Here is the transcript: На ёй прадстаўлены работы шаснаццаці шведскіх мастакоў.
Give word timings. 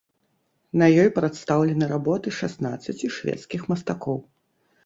На 0.81 0.87
ёй 1.01 1.09
прадстаўлены 1.17 1.85
работы 1.93 2.27
шаснаццаці 2.39 3.11
шведскіх 3.19 3.69
мастакоў. 3.75 4.17